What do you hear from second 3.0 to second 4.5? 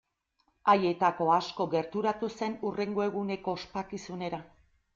eguneko ospakizunera.